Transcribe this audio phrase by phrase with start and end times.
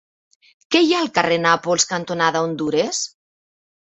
[0.75, 3.03] Què hi ha al carrer Nàpols cantonada Hondures?